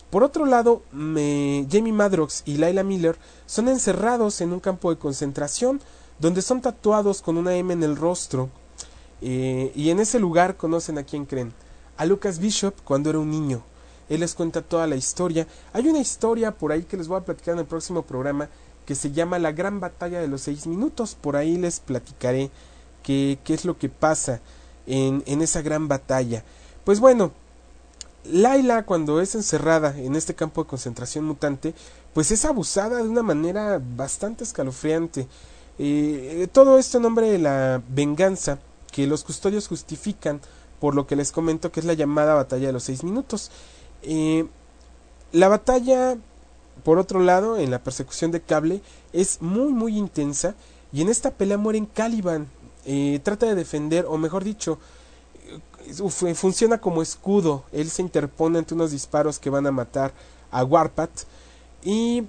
[0.10, 5.82] Por otro lado, Jamie Madrox y Layla Miller son encerrados en un campo de concentración
[6.20, 8.50] donde son tatuados con una M en el rostro.
[9.22, 11.54] Eh, y en ese lugar conocen a quién creen.
[11.98, 13.64] A Lucas Bishop cuando era un niño.
[14.10, 15.48] Él les cuenta toda la historia.
[15.74, 18.50] Hay una historia por ahí que les voy a platicar en el próximo programa
[18.86, 21.16] que se llama La Gran Batalla de los Seis Minutos.
[21.20, 22.52] Por ahí les platicaré
[23.04, 24.40] qué, qué es lo que pasa
[24.86, 26.44] en, en esa gran batalla.
[26.86, 27.32] Pues bueno,
[28.24, 31.74] Laila cuando es encerrada en este campo de concentración mutante,
[32.14, 35.28] pues es abusada de una manera bastante escalofriante.
[35.80, 38.60] Eh, todo esto en nombre de la venganza
[38.92, 40.42] que los custodios justifican
[40.80, 43.52] por lo que les comento que es la llamada batalla de los seis minutos.
[44.02, 44.48] Eh,
[45.32, 46.18] la batalla,
[46.84, 48.82] por otro lado, en la persecución de cable,
[49.13, 50.56] es muy muy intensa
[50.94, 52.48] y en esta pelea mueren Caliban.
[52.86, 54.80] Eh, trata de defender, o mejor dicho,
[56.36, 57.63] funciona como escudo.
[57.72, 60.13] Él se interpone ante unos disparos que van a matar
[60.52, 61.26] a Warpath.
[61.84, 62.24] Y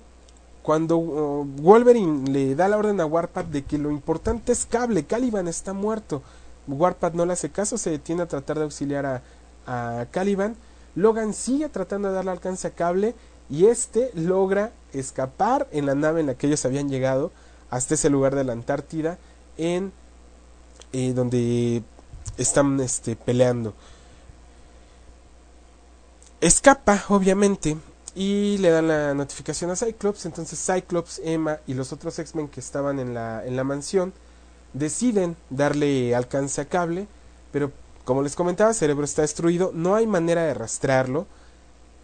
[0.69, 5.07] cuando uh, Wolverine le da la orden a Warpath de que lo importante es cable,
[5.07, 6.23] Caliban está muerto.
[6.67, 9.23] Warpath no le hace caso, se detiene a tratar de auxiliar
[9.67, 10.57] a, Caliban.
[10.95, 13.15] Logan sigue tratando de darle alcance a cable
[13.49, 17.33] y este logra escapar en la nave en la que ellos habían llegado
[17.71, 19.17] hasta ese lugar de la Antártida
[19.57, 19.91] en
[20.93, 21.83] eh, donde
[22.37, 23.73] están este, peleando.
[26.43, 27.79] Escapa, obviamente,
[28.19, 30.27] y le dan la notificación a Cyclops.
[30.27, 34.13] Entonces Cyclops, Emma y los otros X-Men que estaban en la, en la mansión
[34.73, 37.07] deciden darle alcance a cable,
[37.53, 37.71] pero
[38.05, 41.29] como les comentaba, cerebro está destruido, no hay manera de rastrearlo.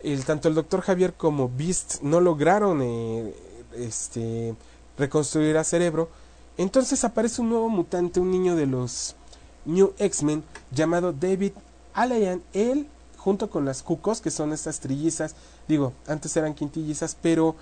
[0.04, 3.34] El, tanto el doctor Javier como Beast no lograron eh,
[3.74, 4.54] este,
[4.96, 6.10] reconstruir a cerebro.
[6.56, 9.16] Entonces aparece un nuevo mutante, un niño de los
[9.64, 11.54] New X-Men llamado David
[11.92, 12.40] Alayan.
[12.52, 12.86] Él,
[13.16, 15.34] junto con las Cucos, que son estas trillizas,
[15.68, 17.56] digo, antes eran quintillizas, pero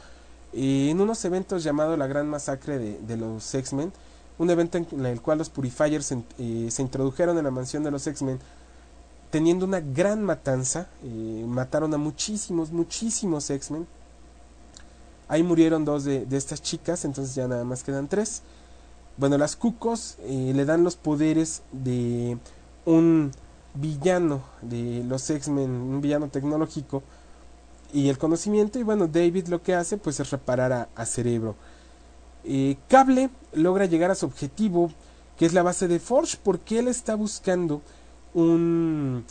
[0.53, 3.93] eh, en unos eventos llamado La Gran Masacre de, los X-Men,
[4.39, 8.07] un evento en el cual los Purifiers eh, se introdujeron en la mansión de los
[8.07, 8.39] X-Men,
[9.31, 13.87] teniendo una gran matanza, eh, mataron a muchísimos, muchísimos X-Men.
[15.29, 18.43] Ahí murieron dos de, de estas chicas, entonces ya nada más quedan tres.
[19.17, 22.39] Bueno, las Cucos eh, le dan los poderes de
[22.87, 23.31] un
[23.75, 27.03] villano de los X-Men, un villano tecnológico
[27.93, 28.79] y el conocimiento.
[28.79, 31.55] Y bueno, David lo que hace pues es reparar a, Cerebro.
[32.45, 34.91] Eh, Cable logra llegar a su objetivo,
[35.37, 37.83] que es la base de Forge, porque él está buscando
[38.35, 39.25] un,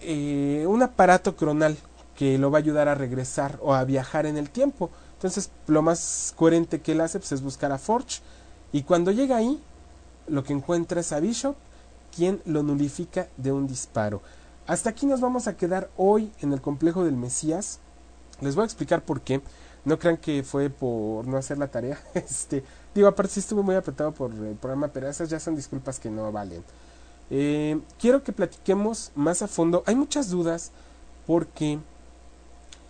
[0.00, 1.76] eh, un aparato cronal
[2.16, 4.90] que lo va a ayudar a regresar o a viajar en el tiempo.
[5.14, 8.20] Entonces, lo más coherente que él hace pues, es buscar a Forge
[8.72, 9.60] y cuando llega ahí,
[10.26, 11.56] lo que encuentra es a Bishop,
[12.14, 14.20] quien lo nulifica de un disparo.
[14.68, 17.80] Hasta aquí nos vamos a quedar hoy en el complejo del Mesías.
[18.42, 19.40] Les voy a explicar por qué.
[19.86, 21.98] No crean que fue por no hacer la tarea.
[22.14, 22.62] Este,
[22.94, 26.10] digo, aparte sí estuve muy apretado por el programa, pero esas ya son disculpas que
[26.10, 26.62] no valen.
[27.30, 29.84] Eh, quiero que platiquemos más a fondo.
[29.86, 30.70] Hay muchas dudas
[31.26, 31.78] porque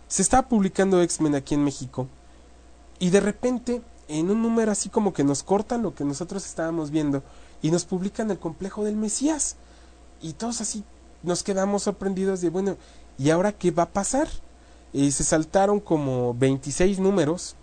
[0.09, 2.09] se está publicando X-Men aquí en México
[2.99, 6.91] y de repente en un número así como que nos cortan lo que nosotros estábamos
[6.91, 7.23] viendo
[7.61, 9.55] y nos publican el complejo del Mesías.
[10.21, 10.83] Y todos así
[11.23, 12.77] nos quedamos sorprendidos de, bueno,
[13.17, 14.27] ¿y ahora qué va a pasar?
[14.93, 17.55] Y se saltaron como 26 números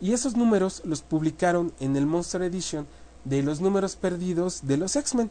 [0.00, 2.86] y esos números los publicaron en el Monster Edition
[3.24, 5.30] de los números perdidos de los X-Men.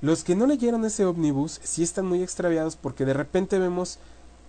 [0.00, 3.98] Los que no leyeron ese omnibus sí están muy extraviados porque de repente vemos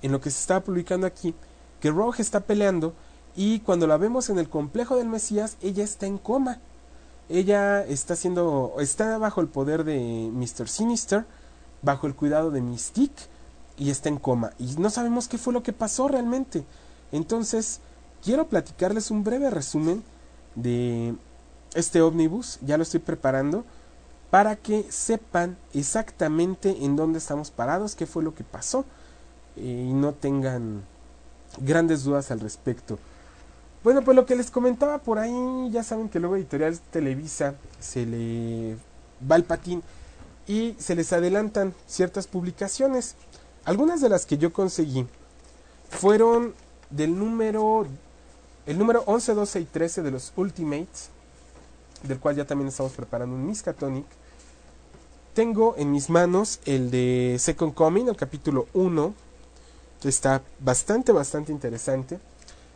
[0.01, 1.33] en lo que se está publicando aquí
[1.79, 2.93] que Rogue está peleando
[3.35, 6.59] y cuando la vemos en el complejo del Mesías, ella está en coma.
[7.29, 10.67] Ella está siendo, está bajo el poder de Mr.
[10.67, 11.25] Sinister,
[11.87, 13.23] bajo el cuidado de Mystique,
[13.77, 14.51] y está en coma.
[14.59, 16.65] Y no sabemos qué fue lo que pasó realmente.
[17.13, 17.79] Entonces,
[18.21, 20.03] quiero platicarles un breve resumen
[20.55, 21.15] de
[21.73, 23.63] este ómnibus, ya lo estoy preparando,
[24.29, 28.83] para que sepan exactamente en dónde estamos parados, qué fue lo que pasó,
[29.55, 30.83] eh, y no tengan
[31.59, 32.99] grandes dudas al respecto.
[33.81, 38.05] Bueno, pues lo que les comentaba por ahí, ya saben que luego Editorial Televisa se
[38.05, 38.75] le
[39.29, 39.81] va el patín
[40.47, 43.15] y se les adelantan ciertas publicaciones.
[43.65, 45.05] Algunas de las que yo conseguí
[45.89, 46.53] fueron
[46.89, 47.85] del número
[48.65, 51.09] el número 11, 12 y 13 de los Ultimates,
[52.03, 54.05] del cual ya también estamos preparando un Miskatonic.
[55.33, 59.13] tengo en mis manos el de Second Coming, el capítulo 1,
[60.01, 62.19] que está bastante, bastante interesante.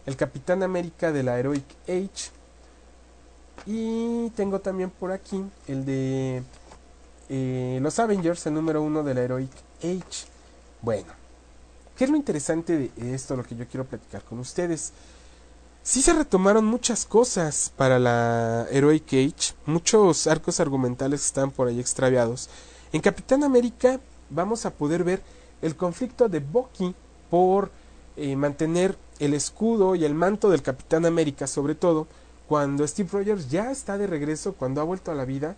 [0.05, 2.31] El Capitán América de la Heroic Age.
[3.65, 6.41] Y tengo también por aquí el de
[7.33, 10.27] eh, Los Avengers, el número 1 de la Heroic Age.
[10.81, 11.13] Bueno,
[11.95, 14.91] ¿qué es lo interesante de esto, lo que yo quiero platicar con ustedes?
[15.81, 21.79] Sí se retomaron muchas cosas para la Heroic Age, muchos arcos argumentales están por ahí
[21.79, 22.49] extraviados.
[22.91, 25.21] En Capitán América vamos a poder ver
[25.61, 26.93] el conflicto de Bucky
[27.29, 27.71] por
[28.17, 32.07] eh, mantener el escudo y el manto del Capitán América, sobre todo
[32.49, 35.55] cuando Steve Rogers ya está de regreso, cuando ha vuelto a la vida,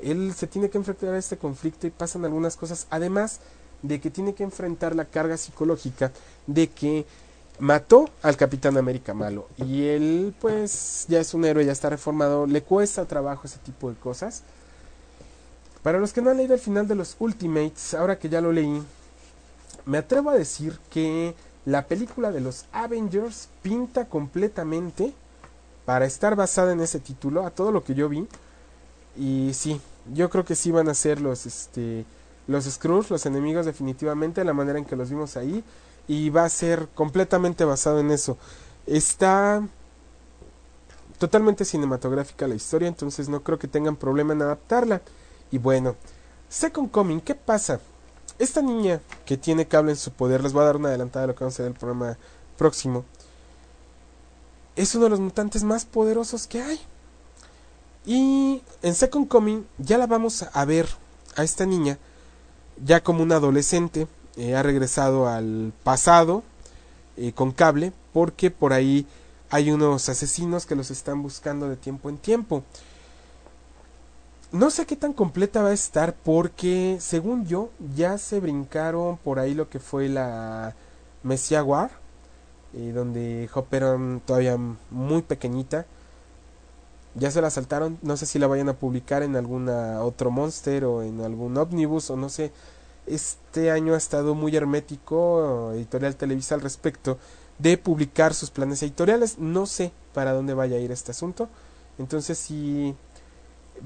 [0.00, 3.40] él se tiene que enfrentar a este conflicto y pasan algunas cosas, además
[3.82, 6.12] de que tiene que enfrentar la carga psicológica
[6.46, 7.06] de que
[7.58, 12.46] mató al Capitán América malo y él pues ya es un héroe, ya está reformado,
[12.46, 14.42] le cuesta trabajo ese tipo de cosas.
[15.82, 18.52] Para los que no han leído el final de los Ultimates, ahora que ya lo
[18.52, 18.82] leí,
[19.84, 21.34] me atrevo a decir que
[21.66, 25.12] la película de los Avengers pinta completamente
[25.84, 28.26] para estar basada en ese título, a todo lo que yo vi.
[29.16, 29.80] Y sí,
[30.12, 32.04] yo creo que sí van a ser los este
[32.46, 35.64] los Skrulls, los enemigos definitivamente, la manera en que los vimos ahí
[36.06, 38.36] y va a ser completamente basado en eso.
[38.86, 39.66] Está
[41.18, 45.00] totalmente cinematográfica la historia, entonces no creo que tengan problema en adaptarla.
[45.50, 45.96] Y bueno,
[46.48, 47.80] Second Coming, ¿qué pasa?
[48.38, 51.28] Esta niña que tiene cable en su poder, les voy a dar una adelantada de
[51.28, 52.18] lo que vamos a ver en el programa
[52.58, 53.04] próximo,
[54.76, 56.80] es uno de los mutantes más poderosos que hay.
[58.06, 60.88] Y en Second Coming ya la vamos a ver
[61.36, 61.98] a esta niña
[62.82, 66.42] ya como una adolescente eh, ha regresado al pasado
[67.16, 69.06] eh, con cable porque por ahí
[69.50, 72.64] hay unos asesinos que los están buscando de tiempo en tiempo.
[74.50, 79.38] No sé qué tan completa va a estar porque según yo ya se brincaron por
[79.38, 80.74] ahí lo que fue la
[81.22, 81.90] Messia War
[82.72, 84.56] eh, donde Hopperon todavía
[84.90, 85.86] muy pequeñita
[87.14, 90.84] ya se la saltaron no sé si la vayan a publicar en alguna otro monster
[90.84, 92.52] o en algún omnibus o no sé
[93.06, 97.18] este año ha estado muy hermético Editorial Televisa al respecto
[97.58, 99.38] de publicar sus planes editoriales.
[99.38, 101.48] No sé para dónde vaya a ir este asunto.
[101.98, 102.94] Entonces si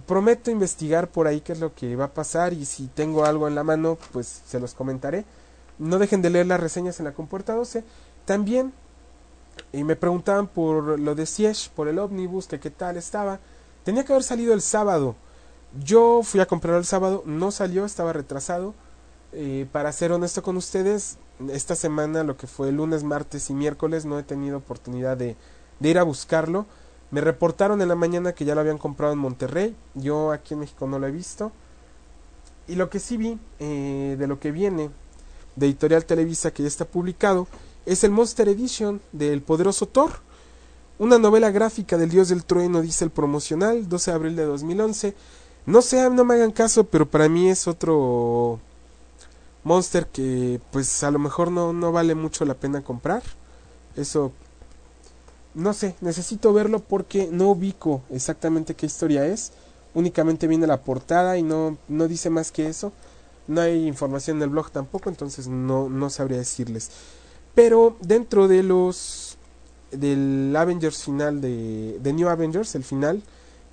[0.07, 3.49] prometo investigar por ahí qué es lo que va a pasar y si tengo algo
[3.49, 5.25] en la mano pues se los comentaré.
[5.79, 7.85] No dejen de leer las reseñas en la compuerta 12.
[8.25, 8.73] También
[9.73, 13.41] y me preguntaban por lo de Siege, por el ómnibus, que qué tal estaba.
[13.85, 15.17] Tenía que haber salido el sábado.
[15.85, 18.75] Yo fui a comprar el sábado, no salió, estaba retrasado.
[19.33, 21.19] Eh, para ser honesto con ustedes,
[21.51, 25.37] esta semana, lo que fue lunes, martes y miércoles, no he tenido oportunidad de,
[25.81, 26.67] ir a buscarlo.
[27.11, 29.77] Me reportaron en la mañana que ya lo habían comprado en Monterrey.
[29.95, 31.53] Yo aquí en México no lo he visto.
[32.67, 34.91] Y lo que sí vi eh, de lo que viene
[35.57, 37.49] de Editorial Televisa que ya está publicado
[37.89, 40.21] es el Monster Edition del poderoso Thor.
[40.99, 45.15] Una novela gráfica del dios del trueno, dice el promocional, 12 de abril de 2011.
[45.65, 48.61] No sé, no me hagan caso, pero para mí es otro
[49.65, 53.23] Monster que pues a lo mejor no, no vale mucho la pena comprar.
[53.97, 54.33] Eso
[55.55, 59.53] no sé, necesito verlo porque no ubico exactamente qué historia es.
[59.95, 62.93] Únicamente viene la portada y no, no dice más que eso.
[63.47, 66.91] No hay información en el blog tampoco, entonces no, no sabría decirles.
[67.59, 69.37] Pero dentro de los
[69.91, 73.21] del Avengers final de, de New Avengers, el final,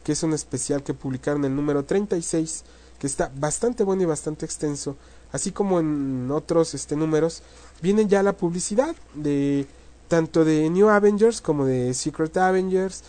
[0.03, 2.63] que es un especial que publicaron el número 36,
[2.97, 4.97] que está bastante bueno y bastante extenso,
[5.31, 7.43] así como en otros este, números,
[7.79, 9.67] viene ya la publicidad de
[10.07, 13.03] tanto de New Avengers como de Secret Avengers.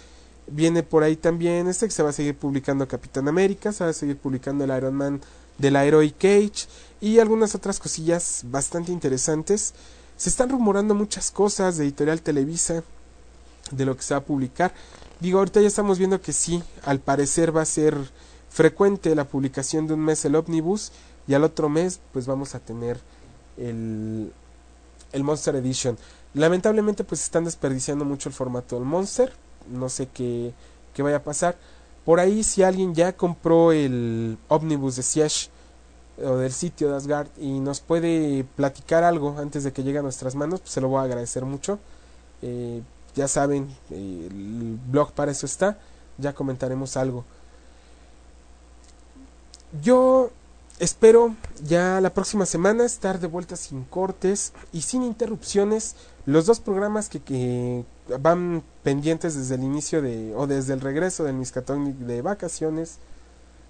[0.46, 3.88] Viene por ahí también este que se va a seguir publicando Capitán América, se va
[3.88, 5.22] a seguir publicando el Iron Man
[5.56, 6.68] de la Heroic Cage
[7.00, 9.72] y algunas otras cosillas bastante interesantes.
[10.16, 12.82] Se están rumorando muchas cosas de Editorial Televisa
[13.70, 14.72] de lo que se va a publicar.
[15.20, 17.96] Digo, ahorita ya estamos viendo que sí, al parecer va a ser
[18.48, 20.92] frecuente la publicación de un mes el ómnibus
[21.28, 22.98] y al otro mes pues vamos a tener
[23.58, 24.32] el,
[25.12, 25.98] el Monster Edition.
[26.32, 29.32] Lamentablemente pues están desperdiciando mucho el formato del Monster,
[29.70, 30.54] no sé qué,
[30.94, 31.56] qué vaya a pasar.
[32.06, 35.50] Por ahí si alguien ya compró el ómnibus de Siege
[36.24, 40.02] o del sitio de Asgard y nos puede platicar algo antes de que llegue a
[40.02, 41.78] nuestras manos, pues se lo voy a agradecer mucho.
[42.42, 42.82] Eh,
[43.14, 45.78] ya saben, el blog para eso está,
[46.18, 47.24] ya comentaremos algo.
[49.82, 50.30] Yo
[50.78, 55.96] espero ya la próxima semana estar de vuelta sin cortes y sin interrupciones.
[56.24, 57.84] Los dos programas que, que
[58.20, 62.98] van pendientes desde el inicio de o desde el regreso del Miscatón de vacaciones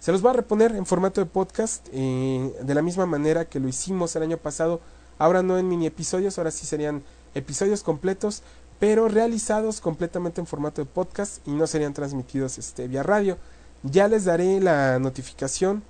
[0.01, 3.61] Se los va a reponer en formato de podcast eh, de la misma manera que
[3.61, 4.81] lo hicimos el año pasado.
[5.19, 7.03] Ahora no en mini episodios, ahora sí serían
[7.35, 8.43] episodios completos,
[8.79, 13.39] pero realizados completamente en formato de podcast y no serían transmitidos este, vía radio.
[13.83, 15.83] Ya les daré la notificación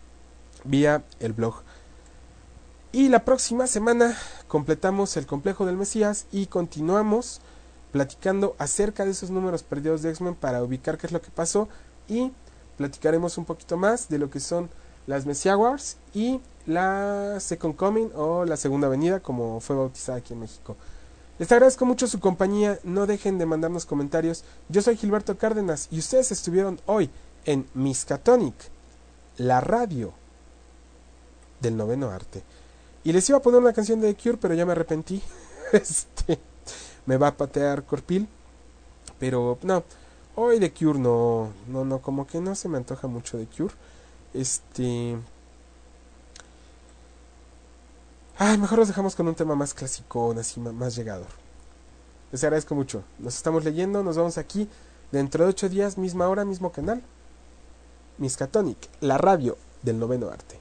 [0.65, 1.63] vía el blog.
[2.93, 4.17] Y la próxima semana
[4.49, 7.41] completamos el complejo del Mesías y continuamos
[7.93, 11.69] platicando acerca de esos números perdidos de X-Men para ubicar qué es lo que pasó
[12.09, 12.33] y
[12.77, 14.69] platicaremos un poquito más de lo que son
[15.07, 20.35] las Messiah Wars y la Second Coming o la Segunda Venida como fue bautizada aquí
[20.35, 20.77] en México.
[21.39, 24.45] Les agradezco mucho su compañía, no dejen de mandarnos comentarios.
[24.69, 27.11] Yo soy Gilberto Cárdenas y ustedes estuvieron hoy
[27.45, 28.55] en Miskatonic,
[29.37, 30.15] la radio
[31.61, 32.43] del noveno arte.
[33.05, 35.23] Y les iba a poner una canción de The Cure, pero ya me arrepentí.
[35.73, 36.39] Este
[37.07, 38.29] me va a patear Corpil.
[39.19, 39.85] Pero no,
[40.37, 43.75] hoy The Cure no, no, no, como que no se me antoja mucho The Cure.
[44.33, 45.17] Este.
[48.39, 51.27] Ay, mejor los dejamos con un tema más clásico, así más llegador.
[52.31, 53.03] Les agradezco mucho.
[53.19, 54.69] Nos estamos leyendo, nos vemos aquí
[55.11, 57.03] dentro de ocho días, misma hora, mismo canal.
[58.19, 60.59] Miskatonic, la radio del noveno arte.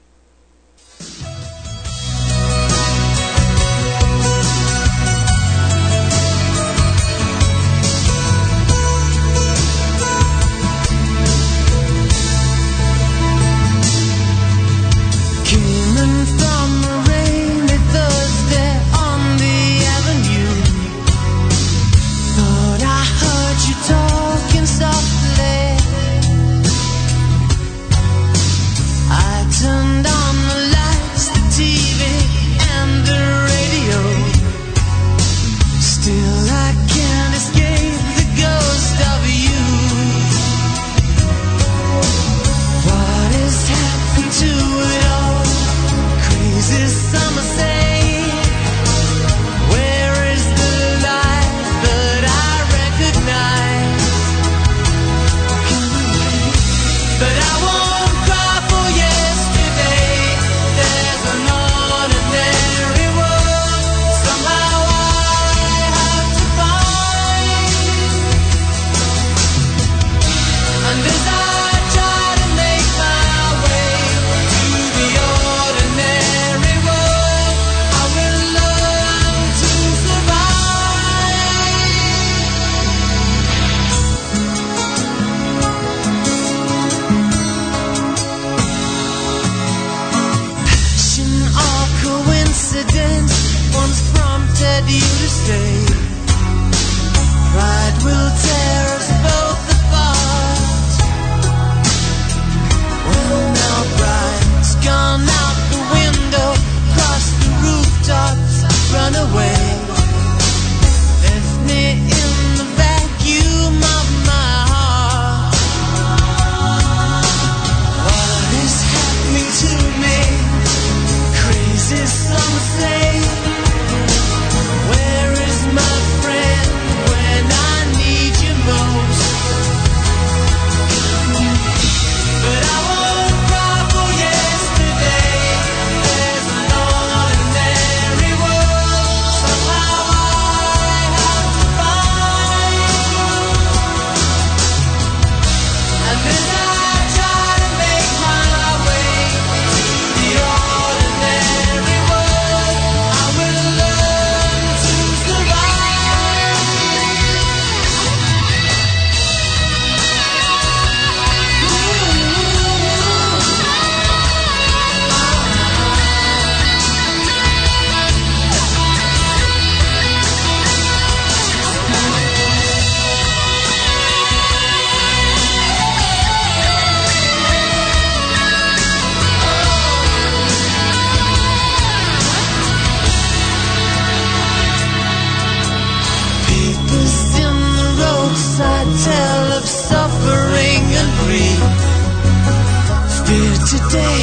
[193.66, 194.22] Today,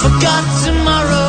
[0.00, 1.25] forgot tomorrow.